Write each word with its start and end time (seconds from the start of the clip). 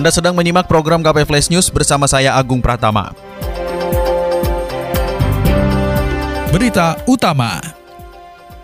Anda 0.00 0.08
sedang 0.08 0.32
menyimak 0.32 0.64
program 0.64 1.04
KP 1.04 1.28
Flash 1.28 1.52
News 1.52 1.68
bersama 1.68 2.08
saya 2.08 2.32
Agung 2.32 2.64
Pratama. 2.64 3.12
Berita 6.48 6.96
utama. 7.04 7.60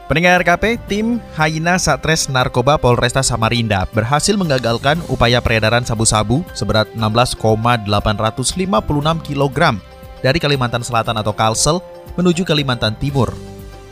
Pendengar 0.08 0.40
KP, 0.40 0.80
tim 0.88 1.20
Haina 1.36 1.76
Satres 1.76 2.32
Narkoba 2.32 2.80
Polresta 2.80 3.20
Samarinda 3.20 3.84
berhasil 3.92 4.32
menggagalkan 4.32 5.04
upaya 5.12 5.44
peredaran 5.44 5.84
sabu-sabu 5.84 6.40
seberat 6.56 6.88
16,856 6.96 7.84
kg 9.28 9.76
dari 10.24 10.40
Kalimantan 10.40 10.80
Selatan 10.80 11.20
atau 11.20 11.36
Kalsel 11.36 11.84
menuju 12.16 12.48
Kalimantan 12.48 12.96
Timur. 12.96 13.28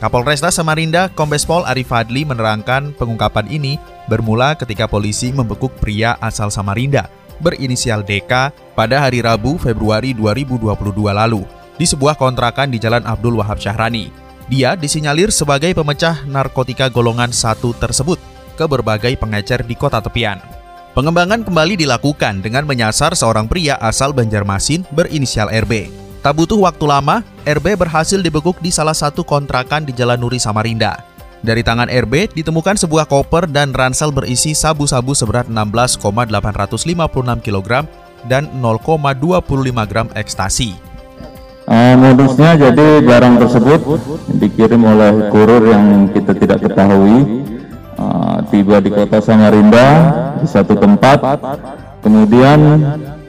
Kapolresta 0.01 0.49
Samarinda 0.49 1.13
Kombes 1.13 1.45
Pol 1.45 1.61
Arif 1.69 1.93
Fadli 1.93 2.25
menerangkan 2.25 2.97
pengungkapan 2.97 3.45
ini 3.53 3.77
bermula 4.09 4.57
ketika 4.57 4.89
polisi 4.89 5.29
membekuk 5.29 5.77
pria 5.77 6.17
asal 6.25 6.49
Samarinda 6.49 7.05
berinisial 7.39 8.03
DK 8.03 8.51
pada 8.75 9.03
hari 9.03 9.23
Rabu 9.23 9.55
Februari 9.59 10.11
2022 10.13 10.75
lalu 11.11 11.43
di 11.75 11.83
sebuah 11.83 12.15
kontrakan 12.15 12.71
di 12.71 12.79
Jalan 12.79 13.03
Abdul 13.03 13.39
Wahab 13.39 13.59
Syahrani. 13.59 14.11
Dia 14.45 14.77
disinyalir 14.77 15.33
sebagai 15.33 15.73
pemecah 15.73 16.23
narkotika 16.29 16.87
golongan 16.87 17.33
satu 17.33 17.73
tersebut 17.75 18.21
ke 18.55 18.65
berbagai 18.69 19.17
pengecer 19.17 19.65
di 19.65 19.73
kota 19.73 19.99
tepian. 19.99 20.37
Pengembangan 20.95 21.43
kembali 21.43 21.75
dilakukan 21.75 22.39
dengan 22.39 22.63
menyasar 22.63 23.17
seorang 23.19 23.51
pria 23.51 23.75
asal 23.83 24.15
Banjarmasin 24.15 24.87
berinisial 24.95 25.51
RB. 25.51 25.91
Tak 26.23 26.33
butuh 26.39 26.57
waktu 26.57 26.85
lama, 26.87 27.21
RB 27.43 27.75
berhasil 27.75 28.17
dibekuk 28.17 28.57
di 28.63 28.71
salah 28.71 28.95
satu 28.95 29.21
kontrakan 29.21 29.83
di 29.83 29.91
Jalan 29.91 30.17
Nuri 30.17 30.39
Samarinda. 30.39 31.14
Dari 31.45 31.61
tangan 31.61 31.93
RB 31.93 32.33
ditemukan 32.33 32.73
sebuah 32.73 33.05
koper 33.05 33.45
dan 33.45 33.69
ransel 33.69 34.09
berisi 34.09 34.57
sabu-sabu 34.57 35.13
seberat 35.13 35.45
16,856 35.45 37.45
kg 37.45 37.85
dan 38.25 38.49
0,25 38.57 39.45
gram 39.85 40.09
ekstasi. 40.17 40.73
Uh, 41.69 41.93
modusnya 42.01 42.57
jadi 42.57 42.97
barang 42.97 43.45
tersebut 43.45 43.77
dikirim 44.41 44.89
oleh 44.89 45.29
kurir 45.29 45.69
yang 45.69 46.09
kita 46.09 46.33
tidak 46.33 46.65
ketahui. 46.65 47.45
Uh, 47.93 48.41
tiba 48.49 48.81
di 48.81 48.89
kota 48.89 49.21
Samarinda 49.21 49.87
di 50.41 50.49
satu 50.49 50.73
tempat. 50.73 51.21
Kemudian 52.01 52.57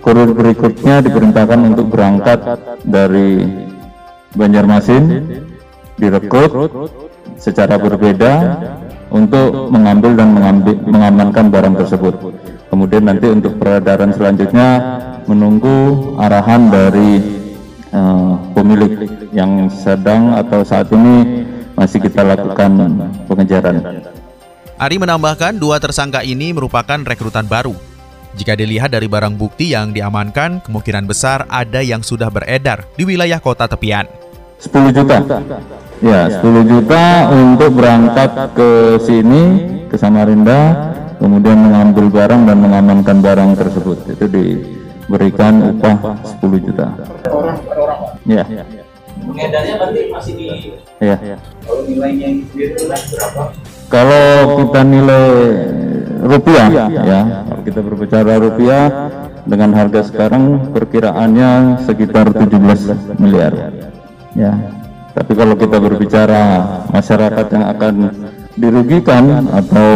kurir 0.01 0.33
berikutnya 0.33 1.05
diperintahkan 1.05 1.61
untuk 1.69 1.93
berangkat 1.93 2.41
dari 2.81 3.45
Banjarmasin 4.33 5.05
direkrut 6.01 6.65
secara 7.39 7.77
berbeda 7.79 8.33
untuk 9.13 9.71
mengambil 9.71 10.19
dan 10.19 10.29
mengambil, 10.35 10.75
mengamankan 10.85 11.47
barang 11.49 11.75
tersebut. 11.79 12.15
Kemudian 12.67 13.07
nanti 13.07 13.27
untuk 13.31 13.57
peredaran 13.57 14.11
selanjutnya 14.11 14.69
menunggu 15.31 16.13
arahan 16.19 16.69
dari 16.69 17.23
uh, 17.95 18.35
pemilik 18.53 19.07
yang 19.31 19.71
sedang 19.71 20.35
atau 20.35 20.67
saat 20.67 20.91
ini 20.91 21.47
masih 21.79 22.03
kita 22.03 22.25
lakukan 22.25 22.71
pengejaran. 23.31 24.03
Ari 24.77 24.97
menambahkan 25.01 25.57
dua 25.57 25.81
tersangka 25.81 26.21
ini 26.21 26.53
merupakan 26.53 27.01
rekrutan 27.01 27.49
baru. 27.49 27.73
Jika 28.37 28.53
dilihat 28.53 28.93
dari 28.93 29.09
barang 29.09 29.41
bukti 29.41 29.73
yang 29.73 29.97
diamankan, 29.97 30.61
kemungkinan 30.61 31.09
besar 31.09 31.49
ada 31.49 31.81
yang 31.81 32.05
sudah 32.05 32.29
beredar 32.29 32.85
di 32.93 33.09
wilayah 33.09 33.41
kota 33.41 33.65
tepian. 33.65 34.05
10 34.61 34.93
juta. 34.93 35.17
Ya, 36.05 36.29
10 36.29 36.69
juta 36.69 37.33
untuk 37.33 37.81
berangkat 37.81 38.53
ke 38.53 39.01
sini 39.01 39.43
ke 39.89 39.97
Samarinda, 39.97 40.93
kemudian 41.17 41.57
mengambil 41.57 42.13
barang 42.13 42.43
dan 42.45 42.57
mengamankan 42.61 43.17
barang 43.25 43.51
tersebut. 43.57 44.05
Itu 44.13 44.29
diberikan 44.29 45.73
upah 45.73 46.21
10 46.37 46.61
juta. 46.61 46.93
Orang 47.33 47.57
per 47.65 47.77
orang. 47.81 48.01
Ya. 48.29 48.45
Pengedarnya 49.17 49.75
berarti 49.81 50.01
masih 50.13 50.33
di 50.37 50.45
Ya. 51.01 51.17
Kalau 51.65 51.83
nilainya 51.89 52.29
berapa? 52.53 53.43
Kalau 53.87 54.27
kita 54.61 54.81
nilai 54.83 55.27
rupiah 56.27 56.69
ya, 56.91 57.21
kalau 57.47 57.63
kita 57.63 57.81
berbicara 57.81 58.33
rupiah 58.37 58.85
dengan 59.47 59.71
harga 59.79 60.01
sekarang 60.11 60.75
perkiraannya 60.75 61.81
sekitar 61.87 62.35
17 62.35 63.17
miliar. 63.23 63.73
Ya, 64.37 64.53
tapi 65.17 65.33
kalau 65.33 65.57
kita 65.57 65.81
berbicara 65.81 66.41
masyarakat 66.93 67.47
yang 67.49 67.65
akan 67.73 67.95
dirugikan 68.57 69.49
atau 69.49 69.89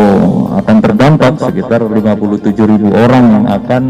akan 0.56 0.76
terdampak 0.80 1.36
sekitar 1.36 1.84
57 1.84 2.56
ribu 2.56 2.88
orang 2.96 3.24
yang 3.28 3.46
akan 3.52 3.82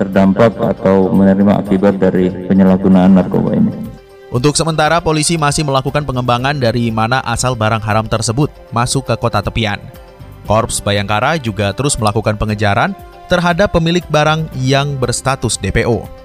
terdampak 0.00 0.56
atau 0.56 1.12
menerima 1.12 1.60
akibat 1.60 2.00
dari 2.00 2.32
penyalahgunaan 2.48 3.12
narkoba 3.12 3.60
ini. 3.60 3.72
Untuk 4.32 4.56
sementara, 4.56 5.02
polisi 5.04 5.36
masih 5.36 5.68
melakukan 5.68 6.06
pengembangan 6.06 6.56
dari 6.56 6.88
mana 6.88 7.20
asal 7.28 7.52
barang 7.52 7.82
haram 7.84 8.08
tersebut 8.08 8.48
masuk 8.72 9.04
ke 9.04 9.14
kota 9.20 9.44
tepian. 9.44 9.82
Korps 10.48 10.80
Bayangkara 10.80 11.36
juga 11.36 11.76
terus 11.76 11.98
melakukan 12.00 12.40
pengejaran 12.40 12.96
terhadap 13.28 13.74
pemilik 13.74 14.02
barang 14.08 14.48
yang 14.56 14.96
berstatus 14.96 15.60
DPO. 15.60 16.19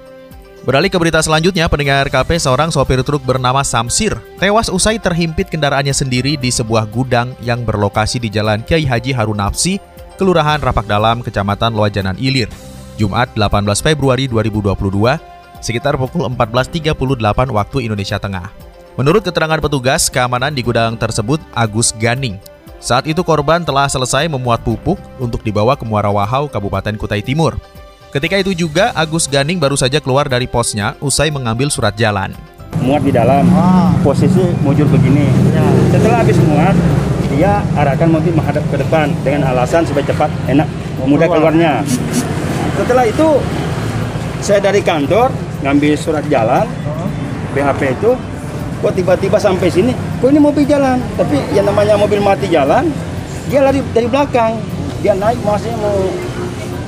Beralih 0.66 0.90
ke 0.90 0.98
berita 0.98 1.22
selanjutnya, 1.22 1.70
pendengar 1.70 2.10
KP 2.10 2.42
seorang 2.42 2.74
sopir 2.74 2.98
truk 3.06 3.22
bernama 3.22 3.62
Samsir 3.62 4.18
tewas 4.34 4.66
usai 4.66 4.98
terhimpit 4.98 5.46
kendaraannya 5.46 5.94
sendiri 5.94 6.34
di 6.34 6.50
sebuah 6.50 6.90
gudang 6.90 7.38
yang 7.38 7.62
berlokasi 7.62 8.18
di 8.18 8.26
Jalan 8.26 8.66
Kiai 8.66 8.82
Haji 8.82 9.14
Harun 9.14 9.38
Nafsi, 9.38 9.78
Kelurahan 10.18 10.58
Rapak 10.58 10.90
Dalam, 10.90 11.22
Kecamatan 11.22 11.70
Loajanan 11.70 12.18
Ilir, 12.18 12.50
Jumat 12.98 13.30
18 13.38 13.62
Februari 13.78 14.26
2022, 14.26 14.74
sekitar 15.62 15.94
pukul 15.94 16.26
14.38 16.34 16.98
waktu 17.54 17.76
Indonesia 17.86 18.18
Tengah. 18.18 18.50
Menurut 18.98 19.22
keterangan 19.22 19.62
petugas, 19.62 20.10
keamanan 20.10 20.50
di 20.50 20.66
gudang 20.66 20.98
tersebut 20.98 21.38
Agus 21.54 21.94
Ganing. 21.94 22.42
Saat 22.82 23.06
itu 23.06 23.22
korban 23.22 23.62
telah 23.62 23.86
selesai 23.86 24.26
memuat 24.26 24.66
pupuk 24.66 24.98
untuk 25.22 25.46
dibawa 25.46 25.78
ke 25.78 25.86
Muara 25.86 26.10
Wahau, 26.10 26.50
Kabupaten 26.50 26.98
Kutai 26.98 27.22
Timur. 27.22 27.54
Ketika 28.14 28.38
itu 28.38 28.54
juga 28.54 28.94
Agus 28.94 29.26
Ganing 29.26 29.58
baru 29.58 29.74
saja 29.74 29.98
keluar 29.98 30.30
dari 30.30 30.46
posnya 30.46 30.94
usai 31.02 31.26
mengambil 31.34 31.66
surat 31.66 31.90
jalan. 31.98 32.30
Muat 32.78 33.02
di 33.02 33.10
dalam, 33.10 33.50
ah. 33.50 33.90
posisi 34.06 34.46
mujur 34.62 34.86
begini. 34.86 35.26
Ya. 35.50 35.66
Setelah 35.90 36.22
habis 36.22 36.38
muat, 36.46 36.76
dia 37.34 37.66
arahkan 37.74 38.06
mobil 38.06 38.30
menghadap 38.30 38.62
ke 38.70 38.78
depan 38.78 39.10
dengan 39.26 39.50
alasan 39.50 39.82
supaya 39.82 40.06
cepat, 40.06 40.30
enak, 40.46 40.68
mudah 41.02 41.26
keluarnya. 41.26 41.82
Setelah 42.78 43.04
itu, 43.10 43.28
saya 44.38 44.62
dari 44.62 44.78
kantor 44.86 45.34
ngambil 45.66 45.98
surat 45.98 46.22
jalan, 46.30 46.68
BHP 47.58 47.96
itu, 47.96 48.14
kok 48.86 48.92
tiba-tiba 48.94 49.36
sampai 49.40 49.66
sini, 49.66 49.92
kok 50.22 50.30
ini 50.30 50.38
mobil 50.38 50.62
jalan, 50.62 51.00
tapi 51.18 51.42
yang 51.58 51.66
namanya 51.66 51.98
mobil 51.98 52.22
mati 52.22 52.46
jalan, 52.46 52.86
dia 53.50 53.66
lari 53.66 53.82
dari 53.90 54.06
belakang, 54.06 54.62
dia 55.02 55.16
naik 55.16 55.40
masih 55.42 55.74
mau 55.82 56.06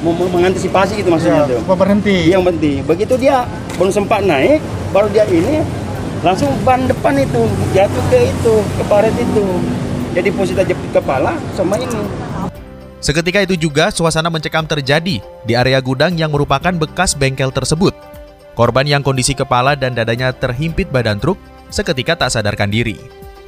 mengantisipasi 0.05 1.03
gitu 1.03 1.11
maksudnya 1.11 1.45
ya, 1.45 1.59
tuh. 1.59 1.75
berhenti. 1.75 2.17
Yang 2.31 2.43
berhenti. 2.47 2.73
Begitu 2.87 3.15
dia 3.19 3.45
belum 3.77 3.91
sempat 3.91 4.23
naik, 4.23 4.63
baru 4.95 5.11
dia 5.11 5.27
ini 5.27 5.63
langsung 6.23 6.51
ban 6.67 6.87
depan 6.87 7.15
itu 7.19 7.47
jatuh 7.75 8.05
ke 8.11 8.19
itu 8.31 8.55
ke 8.63 8.83
paret 8.87 9.15
itu. 9.15 9.47
Jadi 10.15 10.29
posisi 10.35 10.57
jepit 10.59 10.91
kepala 10.91 11.37
sama 11.55 11.79
ini. 11.79 12.01
Seketika 12.99 13.39
itu 13.47 13.55
juga 13.55 13.95
suasana 13.95 14.27
mencekam 14.27 14.67
terjadi 14.67 15.23
di 15.23 15.53
area 15.55 15.79
gudang 15.79 16.19
yang 16.19 16.35
merupakan 16.35 16.75
bekas 16.75 17.15
bengkel 17.15 17.55
tersebut. 17.55 17.95
Korban 18.59 18.91
yang 18.91 19.07
kondisi 19.07 19.39
kepala 19.39 19.79
dan 19.79 19.95
dadanya 19.95 20.35
terhimpit 20.35 20.91
badan 20.91 21.23
truk 21.23 21.39
seketika 21.71 22.19
tak 22.19 22.35
sadarkan 22.35 22.67
diri. 22.67 22.99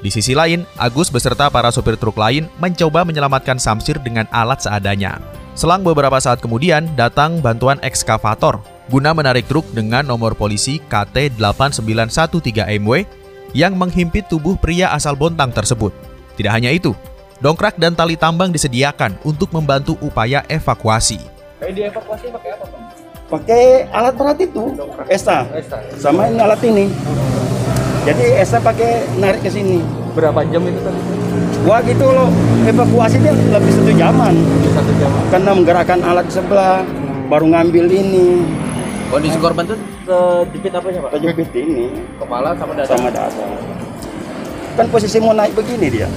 Di 0.00 0.08
sisi 0.08 0.32
lain, 0.32 0.62
Agus 0.78 1.10
beserta 1.10 1.50
para 1.50 1.74
sopir 1.74 1.98
truk 1.98 2.14
lain 2.14 2.46
mencoba 2.62 3.02
menyelamatkan 3.02 3.58
Samsir 3.58 3.98
dengan 3.98 4.30
alat 4.30 4.62
seadanya. 4.62 5.39
Selang 5.58 5.82
beberapa 5.82 6.22
saat 6.22 6.38
kemudian, 6.38 6.86
datang 6.94 7.42
bantuan 7.42 7.82
ekskavator 7.82 8.62
guna 8.90 9.14
menarik 9.14 9.46
truk 9.46 9.62
dengan 9.70 10.02
nomor 10.02 10.34
polisi 10.34 10.82
KT8913MW 10.90 13.06
yang 13.54 13.78
menghimpit 13.78 14.26
tubuh 14.26 14.58
pria 14.58 14.90
asal 14.90 15.14
Bontang 15.14 15.54
tersebut. 15.54 15.94
Tidak 16.34 16.50
hanya 16.50 16.74
itu, 16.74 16.90
dongkrak 17.38 17.78
dan 17.78 17.94
tali 17.94 18.18
tambang 18.18 18.50
disediakan 18.50 19.14
untuk 19.22 19.54
membantu 19.54 19.94
upaya 20.02 20.42
evakuasi. 20.50 21.22
Kayak 21.62 21.94
dievakuasi 21.94 22.34
pakai 22.34 22.50
apa, 22.58 22.66
Bang? 22.66 22.90
pakai 23.30 23.86
alat 23.94 24.18
berat 24.18 24.42
itu, 24.42 24.74
ESA, 25.06 25.46
sama 26.02 26.26
ini 26.26 26.42
alat 26.42 26.58
ini. 26.66 26.90
Jadi 28.02 28.42
ESA 28.42 28.58
pakai 28.58 29.06
narik 29.22 29.46
ke 29.46 29.54
sini. 29.54 29.78
Berapa 30.18 30.42
jam 30.50 30.66
itu 30.66 30.82
tadi? 30.82 31.19
Wah 31.60 31.76
gitu 31.84 32.08
loh, 32.08 32.32
evakuasi 32.64 33.20
dia 33.20 33.36
lebih 33.36 33.72
satu 33.76 33.92
jaman. 33.92 34.32
Satu 34.72 34.92
jam. 34.96 35.12
Karena 35.28 35.50
menggerakkan 35.52 36.00
alat 36.00 36.24
sebelah, 36.32 36.80
baru 37.28 37.52
ngambil 37.52 37.84
ini, 37.92 38.40
Kondisi 39.12 39.36
korban 39.36 39.66
tuh 39.68 39.76
terjepit 40.08 40.72
apanya 40.72 41.04
pak? 41.04 41.10
terjepit 41.18 41.50
ini, 41.52 41.92
Kepala 42.16 42.56
sama 42.56 42.72
dada. 42.72 42.88
sama 42.88 43.08
dada. 43.12 43.44
Kan 44.78 44.86
posisi 44.88 45.20
mau 45.20 45.36
naik 45.36 45.52
begini 45.52 45.86
dia, 45.92 46.08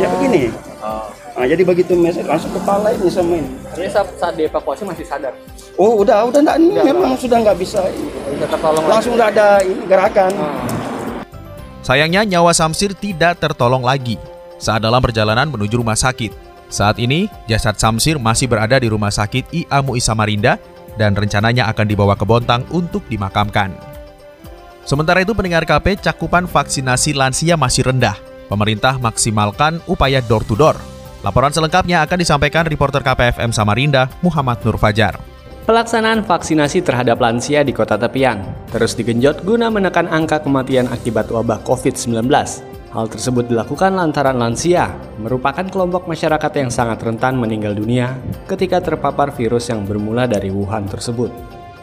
dia 0.00 0.08
begini. 0.16 0.48
Oh. 0.80 1.12
Nah, 1.36 1.44
jadi 1.44 1.60
begitu 1.68 1.92
meset 1.92 2.24
langsung 2.24 2.48
kepala 2.56 2.88
ini 2.96 3.12
sama 3.12 3.36
ini. 3.36 3.50
Artinya 3.68 3.90
saat, 4.00 4.08
saat 4.16 4.34
dievakuasi 4.40 4.88
masih 4.88 5.04
sadar. 5.04 5.36
Oh 5.76 6.00
udah 6.00 6.24
udah 6.24 6.40
enggak 6.40 6.56
ini 6.56 6.72
Udah, 6.72 6.84
memang 6.88 7.12
sudah 7.20 7.36
nggak 7.44 7.58
bisa 7.60 7.84
ini. 7.92 8.08
Bisa 8.32 8.48
tertolong 8.48 8.84
langsung 8.88 9.12
udah 9.12 9.28
ada 9.28 9.60
ini 9.60 9.84
gerakan. 9.84 10.32
Sayangnya 11.84 12.24
nyawa 12.24 12.56
Samsir 12.56 12.96
tidak 12.96 13.36
tertolong 13.36 13.84
lagi 13.84 14.16
saat 14.56 14.84
dalam 14.84 15.00
perjalanan 15.00 15.48
menuju 15.48 15.80
rumah 15.80 15.96
sakit. 15.96 16.32
Saat 16.66 16.98
ini, 16.98 17.30
jasad 17.46 17.78
Samsir 17.78 18.18
masih 18.18 18.50
berada 18.50 18.76
di 18.76 18.90
rumah 18.90 19.12
sakit 19.14 19.54
IA 19.54 19.78
Mui 19.86 20.02
Samarinda 20.02 20.58
dan 20.98 21.14
rencananya 21.14 21.70
akan 21.70 21.86
dibawa 21.86 22.18
ke 22.18 22.26
Bontang 22.26 22.66
untuk 22.74 23.06
dimakamkan. 23.06 23.72
Sementara 24.86 25.22
itu 25.22 25.34
pendengar 25.34 25.66
KP 25.66 25.98
cakupan 26.02 26.46
vaksinasi 26.46 27.14
lansia 27.14 27.54
masih 27.54 27.86
rendah. 27.90 28.18
Pemerintah 28.46 28.98
maksimalkan 29.02 29.82
upaya 29.90 30.22
door 30.22 30.46
to 30.46 30.54
door. 30.54 30.78
Laporan 31.26 31.50
selengkapnya 31.50 32.06
akan 32.06 32.18
disampaikan 32.22 32.62
reporter 32.70 33.02
KPFM 33.02 33.50
Samarinda, 33.50 34.06
Muhammad 34.22 34.62
Nur 34.62 34.78
Fajar. 34.78 35.18
Pelaksanaan 35.66 36.22
vaksinasi 36.22 36.86
terhadap 36.86 37.18
lansia 37.18 37.66
di 37.66 37.74
kota 37.74 37.98
tepian 37.98 38.38
terus 38.70 38.94
digenjot 38.94 39.42
guna 39.42 39.66
menekan 39.66 40.06
angka 40.06 40.38
kematian 40.38 40.86
akibat 40.86 41.26
wabah 41.26 41.58
COVID-19. 41.66 42.22
Hal 42.96 43.12
tersebut 43.12 43.52
dilakukan 43.52 43.92
lantaran 43.92 44.40
lansia 44.40 44.88
merupakan 45.20 45.68
kelompok 45.68 46.08
masyarakat 46.08 46.48
yang 46.56 46.72
sangat 46.72 47.04
rentan 47.04 47.36
meninggal 47.36 47.76
dunia 47.76 48.16
ketika 48.48 48.80
terpapar 48.80 49.36
virus 49.36 49.68
yang 49.68 49.84
bermula 49.84 50.24
dari 50.24 50.48
Wuhan 50.48 50.88
tersebut. 50.88 51.28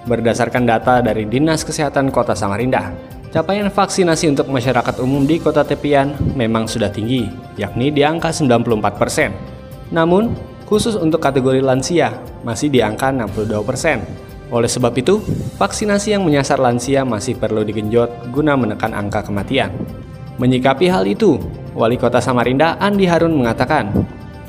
Berdasarkan 0.09 0.65
data 0.65 1.05
dari 1.05 1.29
Dinas 1.29 1.61
Kesehatan 1.61 2.09
Kota 2.09 2.33
Samarinda, 2.33 2.97
capaian 3.29 3.69
vaksinasi 3.69 4.33
untuk 4.33 4.49
masyarakat 4.49 5.05
umum 5.05 5.21
di 5.29 5.37
kota 5.37 5.61
tepian 5.61 6.17
memang 6.33 6.65
sudah 6.65 6.89
tinggi, 6.89 7.29
yakni 7.61 7.93
di 7.93 8.01
angka 8.01 8.33
94%. 8.33 9.93
Namun, 9.93 10.33
khusus 10.65 10.97
untuk 10.97 11.21
kategori 11.21 11.61
lansia 11.61 12.09
masih 12.41 12.73
di 12.73 12.81
angka 12.81 13.13
62%. 13.13 14.49
Oleh 14.49 14.65
sebab 14.65 14.97
itu, 14.97 15.21
vaksinasi 15.61 16.17
yang 16.17 16.25
menyasar 16.25 16.57
lansia 16.57 17.05
masih 17.05 17.37
perlu 17.37 17.61
digenjot 17.61 18.33
guna 18.33 18.57
menekan 18.57 18.97
angka 18.97 19.29
kematian. 19.29 20.01
Menyikapi 20.41 20.89
hal 20.89 21.05
itu, 21.05 21.37
Wali 21.77 21.93
Kota 21.93 22.17
Samarinda 22.17 22.73
Andi 22.81 23.05
Harun 23.05 23.37
mengatakan, 23.37 23.93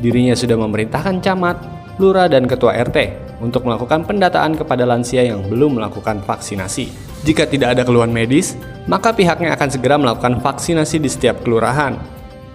dirinya 0.01 0.33
sudah 0.33 0.57
memerintahkan 0.57 1.21
camat, 1.21 1.61
lurah 2.01 2.25
dan 2.25 2.49
ketua 2.49 2.73
RT 2.73 3.25
untuk 3.45 3.69
melakukan 3.69 4.09
pendataan 4.09 4.57
kepada 4.57 4.89
lansia 4.89 5.29
yang 5.29 5.45
belum 5.45 5.77
melakukan 5.77 6.25
vaksinasi. 6.25 6.89
Jika 7.25 7.49
tidak 7.49 7.77
ada 7.77 7.83
keluhan 7.85 8.13
medis, 8.13 8.57
maka 8.89 9.13
pihaknya 9.13 9.53
akan 9.57 9.69
segera 9.69 9.97
melakukan 10.01 10.41
vaksinasi 10.41 11.01
di 11.01 11.09
setiap 11.09 11.45
kelurahan. 11.45 11.97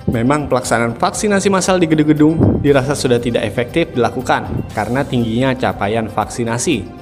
Memang 0.09 0.49
pelaksanaan 0.49 0.97
vaksinasi 0.97 1.53
massal 1.53 1.77
di 1.77 1.85
gedung-gedung 1.85 2.61
dirasa 2.65 2.97
sudah 2.97 3.21
tidak 3.21 3.45
efektif 3.45 3.93
dilakukan 3.93 4.69
karena 4.73 5.05
tingginya 5.05 5.53
capaian 5.53 6.09
vaksinasi. 6.09 6.97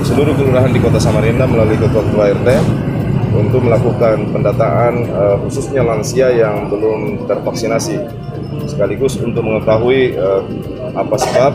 seluruh 0.00 0.32
kelurahan 0.32 0.72
di 0.72 0.80
Kota 0.80 0.96
Samarinda 0.96 1.44
melalui 1.44 1.76
ketua-ketua 1.76 2.24
RT 2.40 2.48
untuk 3.34 3.62
melakukan 3.64 4.30
pendataan 4.34 5.06
eh, 5.06 5.36
khususnya 5.46 5.82
lansia 5.86 6.30
yang 6.34 6.66
belum 6.70 7.26
tervaksinasi 7.30 7.98
sekaligus 8.66 9.18
untuk 9.22 9.46
mengetahui 9.46 10.14
eh, 10.14 10.42
apa 10.94 11.16
sebab 11.18 11.52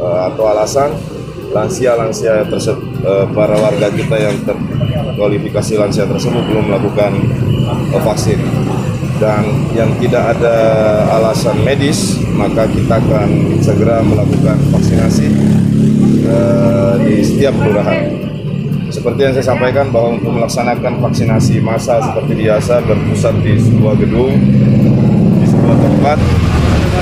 eh, 0.00 0.20
atau 0.32 0.44
alasan 0.48 0.90
lansia-lansia 1.54 2.42
tersebut 2.50 2.82
para 3.30 3.54
warga 3.60 3.86
kita 3.94 4.16
yang 4.18 4.34
terkualifikasi 4.42 5.78
lansia 5.78 6.02
tersebut 6.08 6.42
belum 6.50 6.72
melakukan 6.72 7.12
eh, 7.94 8.02
vaksin 8.02 8.40
dan 9.22 9.46
yang 9.78 9.94
tidak 10.02 10.34
ada 10.34 10.56
alasan 11.14 11.62
medis 11.62 12.18
maka 12.34 12.66
kita 12.66 12.98
akan 12.98 13.62
segera 13.62 14.02
melakukan 14.02 14.58
vaksinasi 14.74 15.28
eh, 16.26 16.94
di 17.06 17.22
setiap 17.22 17.54
kelurahan. 17.62 18.23
Seperti 19.04 19.20
yang 19.20 19.36
saya 19.36 19.52
sampaikan 19.52 19.92
bahwa 19.92 20.16
untuk 20.16 20.32
melaksanakan 20.32 20.96
vaksinasi 20.96 21.60
massal 21.60 22.00
seperti 22.00 22.40
biasa 22.40 22.80
berpusat 22.88 23.36
di 23.44 23.52
sebuah 23.60 24.00
gedung, 24.00 24.32
di 25.36 25.44
sebuah 25.44 25.76
tempat, 25.76 26.16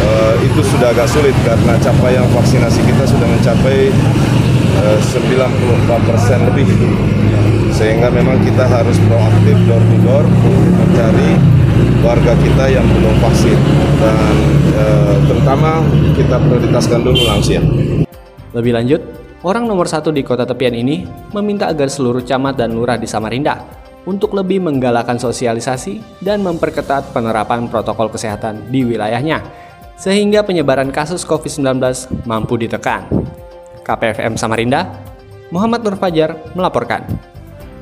eh, 0.02 0.34
itu 0.42 0.66
sudah 0.66 0.90
agak 0.90 1.06
sulit 1.06 1.30
karena 1.46 1.78
capaian 1.78 2.26
vaksinasi 2.34 2.82
kita 2.90 3.06
sudah 3.06 3.22
mencapai 3.22 3.94
eh, 4.82 4.98
94% 4.98 6.42
lebih. 6.50 6.66
Sehingga 7.70 8.10
memang 8.10 8.42
kita 8.42 8.66
harus 8.66 8.98
proaktif 9.06 9.54
door 9.70 9.78
to 9.86 9.96
door 10.02 10.24
untuk 10.26 10.58
mencari 10.74 11.38
warga 12.02 12.34
kita 12.34 12.82
yang 12.82 12.86
belum 12.98 13.14
vaksin 13.22 13.54
dan 14.02 14.34
eh, 14.74 15.16
terutama 15.30 15.86
kita 16.18 16.34
prioritaskan 16.34 16.98
dulu 17.06 17.22
lansia. 17.30 17.62
Lebih 18.58 18.74
lanjut, 18.74 19.21
orang 19.42 19.66
nomor 19.66 19.90
satu 19.90 20.14
di 20.14 20.22
kota 20.22 20.46
tepian 20.46 20.74
ini 20.74 21.06
meminta 21.34 21.70
agar 21.70 21.90
seluruh 21.90 22.22
camat 22.22 22.58
dan 22.58 22.74
lurah 22.74 22.98
di 22.98 23.06
Samarinda 23.06 23.62
untuk 24.06 24.34
lebih 24.34 24.58
menggalakkan 24.58 25.18
sosialisasi 25.18 26.22
dan 26.22 26.42
memperketat 26.42 27.14
penerapan 27.14 27.70
protokol 27.70 28.10
kesehatan 28.10 28.66
di 28.70 28.82
wilayahnya, 28.82 29.42
sehingga 29.94 30.42
penyebaran 30.42 30.90
kasus 30.90 31.22
COVID-19 31.22 31.78
mampu 32.26 32.58
ditekan. 32.58 33.06
KPFM 33.82 34.34
Samarinda, 34.38 34.90
Muhammad 35.54 35.86
Nur 35.86 35.98
Fajar 35.98 36.38
melaporkan. 36.54 37.06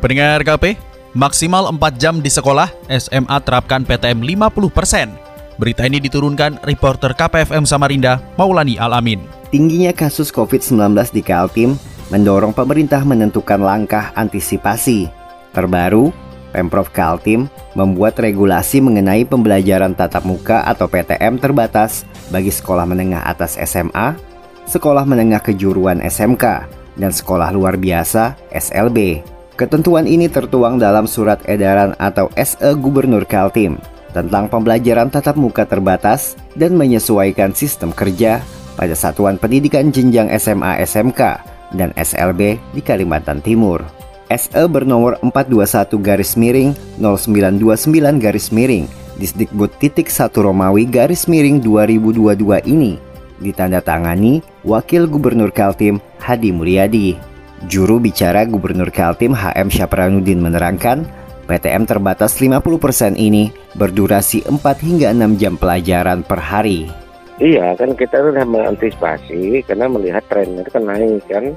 Pendengar 0.00 0.44
KP, 0.44 0.76
maksimal 1.12 1.68
4 1.72 2.00
jam 2.00 2.14
di 2.20 2.28
sekolah, 2.32 2.68
SMA 2.88 3.36
terapkan 3.44 3.84
PTM 3.84 4.20
50%. 4.20 5.29
Berita 5.60 5.84
ini 5.84 6.00
diturunkan 6.00 6.64
reporter 6.64 7.12
KPFM 7.12 7.68
Samarinda, 7.68 8.16
Maulani 8.40 8.80
Alamin. 8.80 9.20
Tingginya 9.52 9.92
kasus 9.92 10.32
COVID-19 10.32 10.96
di 11.12 11.20
Kaltim 11.20 11.76
mendorong 12.08 12.56
pemerintah 12.56 13.04
menentukan 13.04 13.60
langkah 13.60 14.08
antisipasi. 14.16 15.12
Terbaru, 15.52 16.16
Pemprov 16.56 16.88
Kaltim 16.96 17.52
membuat 17.76 18.16
regulasi 18.16 18.80
mengenai 18.80 19.28
pembelajaran 19.28 19.92
tatap 19.92 20.24
muka 20.24 20.64
atau 20.64 20.88
PTM 20.88 21.36
terbatas 21.36 22.08
bagi 22.32 22.48
sekolah 22.48 22.88
menengah 22.88 23.20
atas 23.28 23.60
SMA, 23.60 24.16
sekolah 24.64 25.04
menengah 25.04 25.44
kejuruan 25.44 26.00
SMK, 26.00 26.72
dan 26.96 27.12
sekolah 27.12 27.52
luar 27.52 27.76
biasa 27.76 28.32
SLB. 28.48 29.20
Ketentuan 29.60 30.08
ini 30.08 30.24
tertuang 30.24 30.80
dalam 30.80 31.04
surat 31.04 31.44
edaran 31.44 31.92
atau 32.00 32.32
SE 32.40 32.72
Gubernur 32.80 33.28
Kaltim 33.28 33.76
tentang 34.10 34.50
pembelajaran 34.50 35.10
tatap 35.10 35.38
muka 35.38 35.66
terbatas 35.66 36.38
dan 36.58 36.74
menyesuaikan 36.74 37.54
sistem 37.54 37.94
kerja 37.94 38.42
pada 38.74 38.94
Satuan 38.94 39.38
Pendidikan 39.38 39.90
Jenjang 39.90 40.30
SMA 40.38 40.82
SMK 40.86 41.20
dan 41.74 41.94
SLB 41.94 42.58
di 42.74 42.80
Kalimantan 42.82 43.42
Timur. 43.42 43.82
SE 44.30 44.62
bernomor 44.70 45.18
421 45.22 45.98
garis 45.98 46.38
miring 46.38 46.70
0929 47.02 48.22
garis 48.22 48.54
miring 48.54 48.86
Disdikbud 49.18 49.74
titik 49.82 50.06
1 50.06 50.32
Romawi 50.32 50.86
garis 50.86 51.26
miring 51.26 51.58
2022 51.60 52.70
ini 52.70 53.10
ditandatangani 53.40 54.44
Wakil 54.62 55.08
Gubernur 55.08 55.50
Kaltim 55.50 55.98
Hadi 56.20 56.52
Mulyadi. 56.52 57.16
Juru 57.68 58.00
bicara 58.00 58.48
Gubernur 58.48 58.88
Kaltim 58.88 59.36
HM 59.36 59.68
Syapranuddin 59.68 60.40
menerangkan, 60.40 61.04
PTM 61.50 61.82
terbatas 61.82 62.38
50% 62.38 63.18
ini 63.18 63.50
berdurasi 63.74 64.46
4 64.46 64.62
hingga 64.86 65.10
6 65.10 65.34
jam 65.34 65.58
pelajaran 65.58 66.22
per 66.22 66.38
hari. 66.38 66.86
Iya 67.40 67.72
kan 67.74 67.96
kita 67.96 68.20
sudah 68.20 68.44
mengantisipasi 68.44 69.64
karena 69.64 69.88
melihat 69.88 70.20
trennya 70.28 70.60
itu 70.60 70.70
kan 70.76 70.84
naik 70.84 71.24
kan 71.24 71.56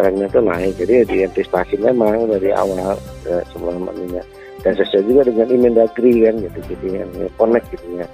trennya 0.00 0.26
itu 0.26 0.40
naik 0.40 0.72
jadi 0.80 1.04
diantisipasi 1.04 1.76
memang 1.84 2.32
dari 2.32 2.48
awal 2.56 2.96
ya, 3.28 3.44
sebelum 3.52 3.92
ininya 3.92 4.24
dan 4.64 4.72
sesuai 4.72 5.04
juga 5.04 5.28
dengan 5.28 5.52
Imendagri 5.52 6.24
kan 6.24 6.40
gitu 6.40 6.58
gitu 6.72 6.84
kan 6.96 7.08
ya, 7.12 7.28
connect 7.36 7.68
gitu 7.76 7.86
ya. 8.00 8.08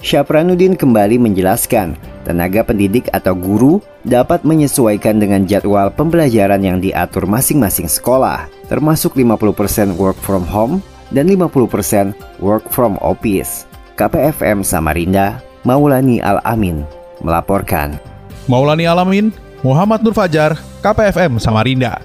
Syapranuddin 0.00 0.80
kembali 0.80 1.20
menjelaskan, 1.20 1.92
tenaga 2.24 2.64
pendidik 2.64 3.12
atau 3.12 3.36
guru 3.36 3.84
dapat 4.08 4.40
menyesuaikan 4.48 5.20
dengan 5.20 5.44
jadwal 5.44 5.92
pembelajaran 5.92 6.64
yang 6.64 6.80
diatur 6.80 7.28
masing-masing 7.28 7.84
sekolah, 7.84 8.48
termasuk 8.72 9.12
50% 9.12 9.92
work 10.00 10.16
from 10.24 10.48
home 10.48 10.80
dan 11.12 11.28
50% 11.28 12.16
work 12.40 12.64
from 12.72 12.96
office. 13.04 13.68
KPFM 14.00 14.64
Samarinda, 14.64 15.44
Maulani 15.68 16.24
Al-Amin 16.24 16.80
melaporkan. 17.20 18.00
Maulani 18.48 18.88
Alamin, 18.88 19.28
Muhammad 19.60 20.00
Nur 20.00 20.16
Fajar, 20.16 20.56
KPFM 20.80 21.36
Samarinda. 21.36 22.00